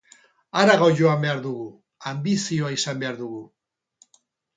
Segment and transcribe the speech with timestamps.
[0.59, 1.67] Harago joan behar dugu,
[2.13, 3.43] anbizioa izan behar dugu.